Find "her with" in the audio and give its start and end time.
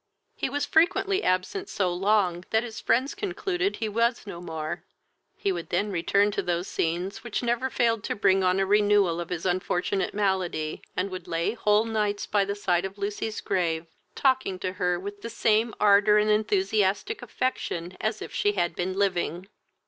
14.73-15.21